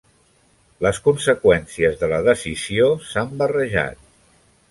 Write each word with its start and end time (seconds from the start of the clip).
Les 0.85 0.99
conseqüències 1.07 1.99
de 2.01 2.09
la 2.13 2.21
decisió 2.29 2.89
s'han 3.11 3.37
barrejat. 3.43 4.01